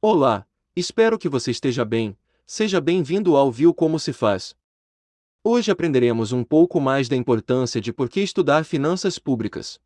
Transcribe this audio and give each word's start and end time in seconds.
Olá, 0.00 0.46
espero 0.76 1.18
que 1.18 1.28
você 1.28 1.50
esteja 1.50 1.84
bem. 1.84 2.16
Seja 2.46 2.80
bem-vindo 2.80 3.34
ao 3.34 3.50
Viu 3.50 3.74
Como 3.74 3.98
Se 3.98 4.12
Faz. 4.12 4.54
Hoje 5.42 5.72
aprenderemos 5.72 6.30
um 6.30 6.44
pouco 6.44 6.80
mais 6.80 7.08
da 7.08 7.16
importância 7.16 7.80
de 7.80 7.92
por 7.92 8.08
que 8.08 8.20
estudar 8.20 8.64
finanças 8.64 9.18
públicas. 9.18 9.80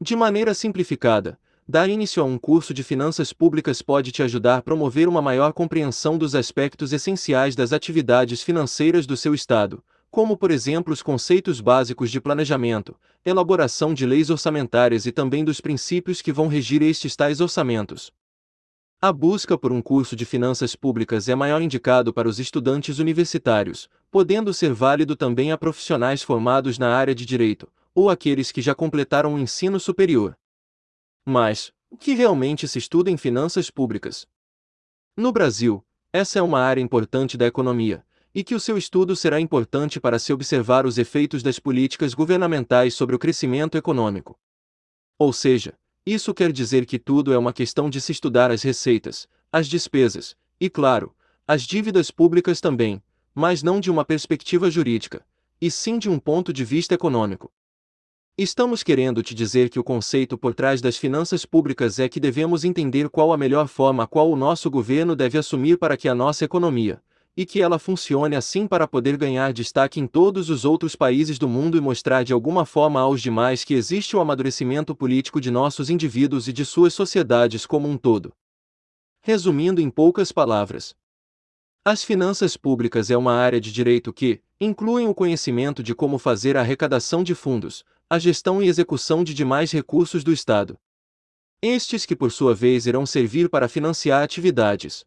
De 0.00 0.16
maneira 0.16 0.52
simplificada, 0.52 1.38
dar 1.68 1.88
início 1.88 2.20
a 2.20 2.26
um 2.26 2.36
curso 2.36 2.74
de 2.74 2.82
finanças 2.82 3.32
públicas 3.32 3.80
pode 3.80 4.10
te 4.10 4.20
ajudar 4.20 4.56
a 4.56 4.62
promover 4.62 5.06
uma 5.06 5.22
maior 5.22 5.52
compreensão 5.52 6.18
dos 6.18 6.34
aspectos 6.34 6.92
essenciais 6.92 7.54
das 7.54 7.72
atividades 7.72 8.42
financeiras 8.42 9.06
do 9.06 9.16
seu 9.16 9.32
Estado, 9.32 9.80
como 10.10 10.36
por 10.36 10.50
exemplo 10.50 10.92
os 10.92 11.04
conceitos 11.04 11.60
básicos 11.60 12.10
de 12.10 12.20
planejamento, 12.20 12.96
elaboração 13.24 13.94
de 13.94 14.04
leis 14.04 14.28
orçamentárias 14.28 15.06
e 15.06 15.12
também 15.12 15.44
dos 15.44 15.60
princípios 15.60 16.20
que 16.20 16.32
vão 16.32 16.48
regir 16.48 16.82
estes 16.82 17.14
tais 17.14 17.40
orçamentos. 17.40 18.12
A 19.02 19.14
busca 19.14 19.56
por 19.56 19.72
um 19.72 19.80
curso 19.80 20.14
de 20.14 20.26
finanças 20.26 20.76
públicas 20.76 21.26
é 21.26 21.34
maior 21.34 21.62
indicado 21.62 22.12
para 22.12 22.28
os 22.28 22.38
estudantes 22.38 22.98
universitários, 22.98 23.88
podendo 24.10 24.52
ser 24.52 24.74
válido 24.74 25.16
também 25.16 25.52
a 25.52 25.56
profissionais 25.56 26.22
formados 26.22 26.78
na 26.78 26.94
área 26.94 27.14
de 27.14 27.24
direito, 27.24 27.66
ou 27.94 28.10
aqueles 28.10 28.52
que 28.52 28.60
já 28.60 28.74
completaram 28.74 29.34
o 29.34 29.38
ensino 29.38 29.80
superior. 29.80 30.36
Mas, 31.24 31.72
o 31.88 31.96
que 31.96 32.12
realmente 32.12 32.68
se 32.68 32.78
estuda 32.78 33.10
em 33.10 33.16
finanças 33.16 33.70
públicas? 33.70 34.28
No 35.16 35.32
Brasil, 35.32 35.82
essa 36.12 36.38
é 36.38 36.42
uma 36.42 36.60
área 36.60 36.82
importante 36.82 37.38
da 37.38 37.46
economia, 37.46 38.04
e 38.34 38.44
que 38.44 38.54
o 38.54 38.60
seu 38.60 38.76
estudo 38.76 39.16
será 39.16 39.40
importante 39.40 39.98
para 39.98 40.18
se 40.18 40.30
observar 40.30 40.84
os 40.84 40.98
efeitos 40.98 41.42
das 41.42 41.58
políticas 41.58 42.12
governamentais 42.12 42.92
sobre 42.92 43.16
o 43.16 43.18
crescimento 43.18 43.78
econômico. 43.78 44.38
Ou 45.18 45.32
seja, 45.32 45.72
isso 46.04 46.32
quer 46.32 46.50
dizer 46.52 46.86
que 46.86 46.98
tudo 46.98 47.32
é 47.32 47.38
uma 47.38 47.52
questão 47.52 47.90
de 47.90 48.00
se 48.00 48.12
estudar 48.12 48.50
as 48.50 48.62
receitas, 48.62 49.28
as 49.52 49.68
despesas, 49.68 50.36
e 50.58 50.70
claro, 50.70 51.14
as 51.46 51.62
dívidas 51.62 52.10
públicas 52.10 52.60
também, 52.60 53.02
mas 53.34 53.62
não 53.62 53.80
de 53.80 53.90
uma 53.90 54.04
perspectiva 54.04 54.70
jurídica, 54.70 55.24
e 55.60 55.70
sim 55.70 55.98
de 55.98 56.08
um 56.08 56.18
ponto 56.18 56.52
de 56.52 56.64
vista 56.64 56.94
econômico. 56.94 57.52
Estamos 58.38 58.82
querendo 58.82 59.22
te 59.22 59.34
dizer 59.34 59.68
que 59.68 59.78
o 59.78 59.84
conceito 59.84 60.38
por 60.38 60.54
trás 60.54 60.80
das 60.80 60.96
finanças 60.96 61.44
públicas 61.44 61.98
é 61.98 62.08
que 62.08 62.18
devemos 62.18 62.64
entender 62.64 63.08
qual 63.10 63.32
a 63.32 63.36
melhor 63.36 63.68
forma 63.68 64.04
a 64.04 64.06
qual 64.06 64.30
o 64.30 64.36
nosso 64.36 64.70
governo 64.70 65.14
deve 65.14 65.36
assumir 65.36 65.76
para 65.76 65.96
que 65.96 66.08
a 66.08 66.14
nossa 66.14 66.44
economia, 66.44 67.02
e 67.36 67.46
que 67.46 67.60
ela 67.60 67.78
funcione 67.78 68.36
assim 68.36 68.66
para 68.66 68.86
poder 68.86 69.16
ganhar 69.16 69.52
destaque 69.52 70.00
em 70.00 70.06
todos 70.06 70.50
os 70.50 70.64
outros 70.64 70.96
países 70.96 71.38
do 71.38 71.48
mundo 71.48 71.76
e 71.76 71.80
mostrar 71.80 72.22
de 72.22 72.32
alguma 72.32 72.66
forma 72.66 73.00
aos 73.00 73.22
demais 73.22 73.64
que 73.64 73.74
existe 73.74 74.16
o 74.16 74.20
amadurecimento 74.20 74.94
político 74.94 75.40
de 75.40 75.50
nossos 75.50 75.88
indivíduos 75.90 76.48
e 76.48 76.52
de 76.52 76.64
suas 76.64 76.92
sociedades 76.92 77.66
como 77.66 77.88
um 77.88 77.96
todo. 77.96 78.32
Resumindo 79.22 79.80
em 79.80 79.90
poucas 79.90 80.32
palavras, 80.32 80.94
as 81.84 82.04
finanças 82.04 82.58
públicas 82.58 83.10
é 83.10 83.16
uma 83.16 83.32
área 83.32 83.58
de 83.58 83.72
direito 83.72 84.12
que 84.12 84.42
incluem 84.60 85.08
o 85.08 85.14
conhecimento 85.14 85.82
de 85.82 85.94
como 85.94 86.18
fazer 86.18 86.56
a 86.56 86.60
arrecadação 86.60 87.22
de 87.22 87.34
fundos, 87.34 87.84
a 88.08 88.18
gestão 88.18 88.62
e 88.62 88.68
execução 88.68 89.24
de 89.24 89.32
demais 89.32 89.72
recursos 89.72 90.22
do 90.22 90.30
Estado. 90.30 90.78
Estes 91.62 92.04
que 92.04 92.14
por 92.14 92.32
sua 92.32 92.54
vez 92.54 92.86
irão 92.86 93.06
servir 93.06 93.48
para 93.48 93.68
financiar 93.68 94.22
atividades, 94.22 95.06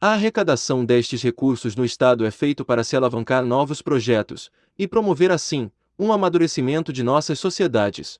a 0.00 0.14
arrecadação 0.14 0.82
destes 0.82 1.20
recursos 1.22 1.76
no 1.76 1.84
Estado 1.84 2.24
é 2.24 2.30
feito 2.30 2.64
para 2.64 2.82
se 2.82 2.96
alavancar 2.96 3.44
novos 3.44 3.82
projetos 3.82 4.50
e 4.78 4.88
promover 4.88 5.30
assim 5.30 5.70
um 5.98 6.10
amadurecimento 6.10 6.90
de 6.90 7.02
nossas 7.02 7.38
sociedades. 7.38 8.18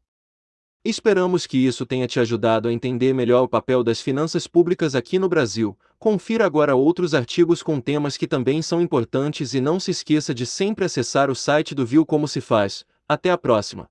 Esperamos 0.84 1.46
que 1.46 1.56
isso 1.56 1.86
tenha 1.86 2.06
te 2.06 2.20
ajudado 2.20 2.68
a 2.68 2.72
entender 2.72 3.14
melhor 3.14 3.42
o 3.44 3.48
papel 3.48 3.82
das 3.82 4.00
finanças 4.00 4.46
públicas 4.46 4.94
aqui 4.94 5.18
no 5.18 5.28
Brasil. 5.28 5.76
Confira 5.98 6.44
agora 6.44 6.74
outros 6.74 7.14
artigos 7.14 7.62
com 7.62 7.80
temas 7.80 8.18
que 8.18 8.26
também 8.26 8.60
são 8.60 8.80
importantes 8.80 9.54
e 9.54 9.60
não 9.60 9.80
se 9.80 9.90
esqueça 9.90 10.34
de 10.34 10.44
sempre 10.44 10.84
acessar 10.84 11.30
o 11.30 11.34
site 11.34 11.74
do 11.74 11.86
Viu 11.86 12.04
Como 12.04 12.28
Se 12.28 12.42
Faz. 12.42 12.84
Até 13.08 13.30
a 13.30 13.38
próxima! 13.38 13.88